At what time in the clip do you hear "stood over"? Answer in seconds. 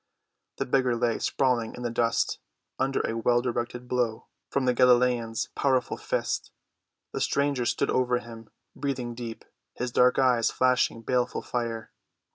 7.67-8.17